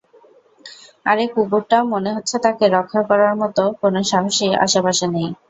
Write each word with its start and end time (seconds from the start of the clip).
আর 1.05 1.17
কুকুরটা, 1.33 1.77
মনে 1.91 2.09
হচ্ছে 2.15 2.35
তাকে 2.45 2.65
রক্ষা 2.75 3.01
করার 3.09 3.33
মতো 3.41 3.63
কোনো 3.81 3.99
সাহসী 4.11 4.47
আশেপাশে 4.65 5.05
নেই। 5.15 5.29